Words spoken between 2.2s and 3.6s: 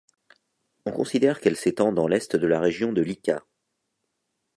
de la région de Lika.